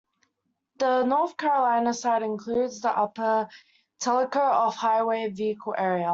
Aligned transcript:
The 0.77 1.03
North 1.03 1.37
Carolina 1.37 1.93
side 1.93 2.23
includes 2.23 2.81
the 2.81 2.89
Upper 2.89 3.47
Tellico 3.99 4.39
Off-highway 4.39 5.29
vehicle 5.29 5.75
area. 5.77 6.09